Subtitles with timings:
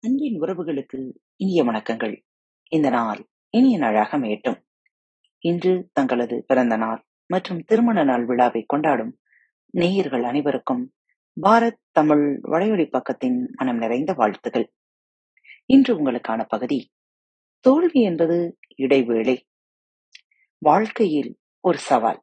[0.00, 2.22] அன்பின் உறவுகளுக்கு இனிய வணக்கங்கள்.
[2.70, 4.58] இந்த நாள் இனிய நாளாக மேட்டும்
[5.38, 9.18] இன்று தங்களது பிறந்த நாள் மற்றும் திருமண நாள் விழாவை கொண்டாடும்
[9.70, 10.92] நேயர்கள் அனைவருக்கும்
[11.42, 14.72] பாரத் தமிழ் வளைவழி பக்கத்தின் மனம் நிறைந்த வாழ்த்துகள்
[15.66, 16.90] இன்று உங்களுக்கான பகுதி
[17.60, 19.46] தோல்வி என்பது இடைவேளை.
[20.58, 22.22] வாழ்க்கையில் ஒரு சவால்.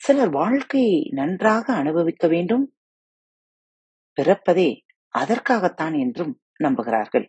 [0.00, 2.76] சிலர் வாழ்க்கையை நன்றாக அனுபவிக்க வேண்டும்.
[4.20, 4.80] பிறப்பதே
[5.14, 7.26] அதற்காகத்தான் என்றும் நம்புகிறார்கள்.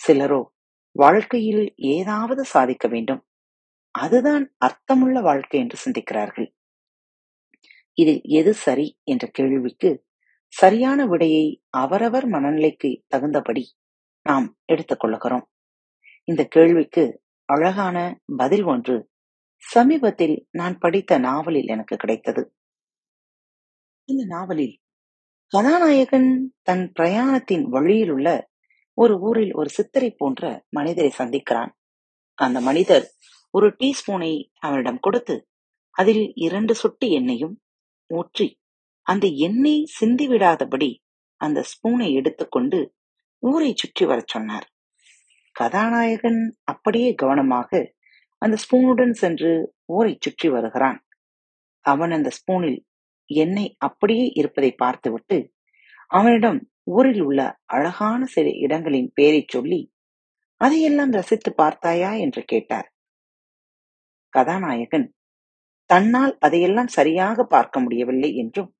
[0.00, 0.42] சிலரோ
[0.92, 3.26] வாழ்க்கையில் ஏதாவது சாதிக்க வேண்டும்.
[3.90, 6.48] அதுதான் அர்த்தமுள்ள வாழ்க்கை என்று சிந்திக்கிறார்கள்.
[7.92, 10.04] இதில் எது சரி என்ற கேள்விக்கு
[10.48, 13.64] சரியான விடையை அவரவர் மனநிலைக்கு தகுந்தபடி
[14.22, 15.46] நாம் எடுத்துக்கொள்ளுகிறோம்
[16.24, 19.10] இந்த கேள்விக்கு அழகான பதில் ஒன்று
[19.58, 22.42] சமீபத்தில் நான் படித்த நாவலில் எனக்கு கிடைத்தது.
[24.08, 24.74] இந்த நாவலில்
[25.52, 26.28] கதாநாயகன்
[26.62, 28.28] தன் பிரயாணத்தின் வழியில் உள்ள
[28.98, 31.72] ஒரு ஊரில் ஒரு சித்தரை போன்ற மனிதரை சந்திக்கிறான்.
[32.38, 33.06] அந்த மனிதர்
[33.54, 35.34] ஒரு டீஸ்பூனை அவனிடம் கொடுத்து
[35.96, 37.54] அதில் இரண்டு சொட்டு எண்ணெயும்
[38.10, 38.48] ஊற்றி
[39.06, 40.90] அந்த எண்ணெய் சிந்திவிடாதபடி
[41.40, 42.80] அந்த ஸ்பூனை எடுத்துக்கொண்டு
[43.42, 44.66] ஊரை சுற்றி வரச் சொன்னார்.
[45.56, 47.70] கதாநாயகன் அப்படியே கவனமாக
[48.42, 49.52] அந்த ஸ்பூனுடன் சென்று
[49.90, 50.98] ஊரை சுற்றி வருகிறான்.
[51.84, 52.80] அவன் அந்த ஸ்பூனில்
[53.34, 55.38] என்னை அப்படியே இருப்பதை பார்த்துவிட்டு
[56.10, 57.40] அவனிடம் ஊரில் உள்ள
[57.74, 59.80] அழகான சில இடங்களின் பெயரைச் சொல்லி
[60.60, 62.10] அதையெல்லாம் ரசித்து பார்த்தாயா?
[62.14, 62.88] என்று கேட்டார்.
[64.34, 65.06] கதாநாயகன்
[65.90, 68.70] தன்னால் அதையெல்லாம் சரியாக பார்க்க முடியவில்லை என்றும்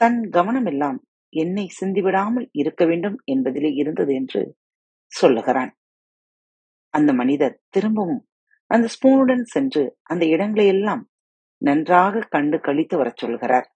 [0.00, 0.98] தன் கவனமெல்லாம்
[1.32, 4.40] என்னை சிந்திவிடாமல் இருக்க வேண்டும் என்பதிலே இருந்தது என்று
[5.12, 5.72] சொல்லுகிறான்.
[6.94, 8.22] அந்த மனிதர் திரும்பவும்
[8.70, 11.02] அந்த ஸ்பூனுடன் சென்று அந்த இடங்களையெல்லாம்
[11.62, 13.66] நன்றாக கண்டு கழித்து வரச் சொல்கிறார்.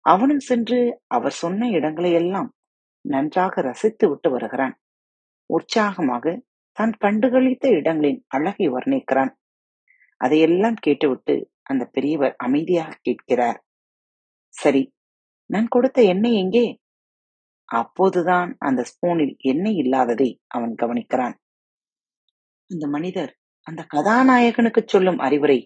[0.00, 2.48] அவனும் சென்று அவர் சொன்ன இடங்களையெல்லாம்
[3.04, 4.74] நன்றாக ரசித்து விட்டு வருகிறான்.
[5.50, 6.42] உற்சாகமாக
[6.72, 9.32] தான் கண்டுகளித்த இடங்களின் அழகை வர்ணிக்கிறான்.
[10.20, 13.58] அதையெல்லாம் கேட்டுவிட்டு அந்த பெரியவர் அமைதியாக கேட்கிறார்.
[14.54, 14.82] சரி
[15.50, 16.66] நான் கொடுத்த எண்ணெய் எங்கே?
[17.68, 21.36] அப்போதுதான் அந்த ஸ்பூனில் எண்ணெய் இல்லாததை அவன் கவனிக்கிறான்.
[22.70, 23.32] அந்த மனிதர்
[23.66, 25.58] அந்த கதாநாயகனுக்கு சொல்லும் அறிவுரை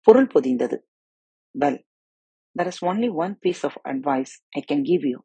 [0.00, 0.76] பொருள் பொதிந்தது.
[1.54, 1.78] பல்
[2.56, 5.24] there is only one piece of advice I can give you,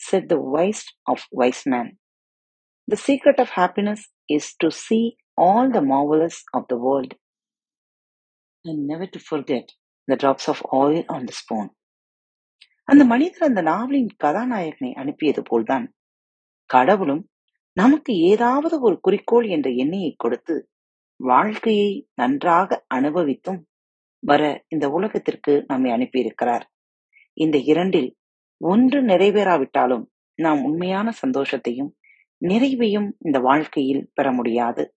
[0.00, 1.98] said the wise of wise men.
[2.88, 7.14] The secret of happiness is to see all the marvelous of the world
[8.64, 9.72] and never to forget
[10.08, 11.68] the drops of oil on the spoon.
[12.84, 15.86] அந்த மனிதர் அந்த நாவலின் கதாநாயகனை அனுப்பியது போல்தான்
[16.70, 17.22] கடவுளும்
[17.72, 20.54] நமக்கு ஏதாவது ஒரு குறிக்கோள் என்ற எண்ணெயை கொடுத்து
[21.20, 23.60] வாழ்க்கையை நன்றாக அனுபவித்தும்
[24.22, 26.64] வர இந்த உலகத்திற்கு நம்மை அனுப்பியிருக்கிறார்.
[27.32, 28.16] இந்த இரண்டில்
[28.60, 30.04] ஒன்று நிறைவேறாவிட்டாலும்
[30.38, 31.90] நாம் உண்மையான சந்தோஷத்தையும்
[32.40, 34.94] நிறைவையும் இந்த வாழ்க்கையில் பெற முடியாது.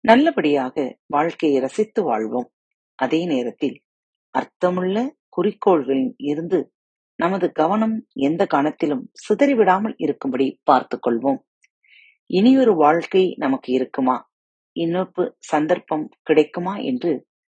[0.00, 2.48] நல்லபடியாக வாழ்க்கையை ரசித்து வாழ்வோம்.
[2.94, 3.76] அதே நேரத்தில்
[4.30, 4.96] அர்த்தமுள்ள
[5.36, 6.72] குறிக்கோள்களில் இருந்து
[7.18, 11.40] நமது கவனம் எந்த கணத்திலும் சிதறிவிடாமல் இருக்கும்படி பார்த்து கொள்வோம்.
[12.30, 14.16] இனியொரு வாழ்க்கை நமக்கு இருக்குமா?
[14.76, 17.12] இன்னொரு சந்தர்ப்பம் கிடைக்குமா என்று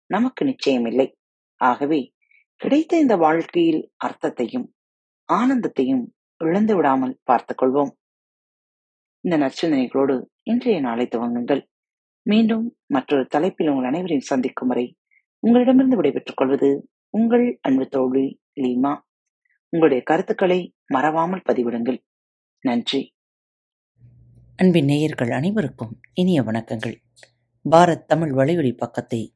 [0.06, 1.14] நமக்கு நிச்சயமில்லை.
[1.56, 2.12] ஆகவே
[2.56, 4.74] கிடைத்த இந்த வாழ்க்கையில் அர்த்தத்தையும்
[5.32, 6.04] ஆனந்தத்தையும்
[6.36, 7.90] இழந்து விடாமல் பார்த்துக் கொள்வோம்.
[9.20, 11.66] இந்த நற்சிந்தனைகளோடு இன்றைய நாளை துவங்குங்கள்.
[12.22, 14.96] மீண்டும் மற்றொரு தலைப்பில் உங்கள் அனைவரையும் சந்திக்கும் வரை
[15.38, 19.00] உங்களிடமிருந்து விடைபெற்றுக் கொள்வது உங்கள் அன்பு தோழி லீமா.
[19.68, 21.98] உங்களுடைய கருத்துக்களை மறவாமல் பதிவிடுங்கள்.
[22.60, 23.14] நன்றி.
[24.56, 26.94] அன்பின் நேயர்கள் அனைவருக்கும் இனிய வணக்கங்கள்.
[27.70, 29.35] பாரத் தமிழ் வலையொலி பக்கத்தை